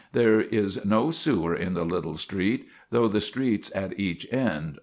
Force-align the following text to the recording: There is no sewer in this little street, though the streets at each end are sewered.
There 0.13 0.41
is 0.41 0.83
no 0.83 1.11
sewer 1.11 1.53
in 1.55 1.75
this 1.75 1.85
little 1.85 2.17
street, 2.17 2.65
though 2.89 3.07
the 3.07 3.21
streets 3.21 3.71
at 3.75 3.99
each 3.99 4.25
end 4.33 4.47
are 4.47 4.73
sewered. 4.73 4.79